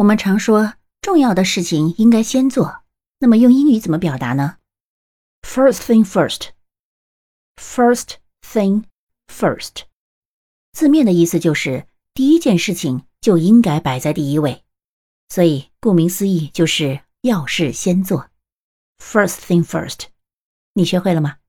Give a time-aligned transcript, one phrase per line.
[0.00, 2.84] 我们常说重要的事情应该先做
[3.18, 4.56] 那么用英语怎么表达呢
[5.42, 6.52] ？First thing first.
[7.56, 8.84] First thing
[9.26, 9.82] first.
[10.72, 14.64] 字面的意思就是第一件事情就应该摆在第一位。
[15.28, 18.30] 所以顾名思义就是要事先做。
[18.96, 20.04] First thing first.
[20.72, 21.39] 你学会了吗？